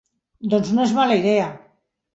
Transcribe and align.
Doncs 0.53 0.73
no 0.79 0.87
és 0.89 0.95
mala 1.03 1.21
idea. 1.23 1.49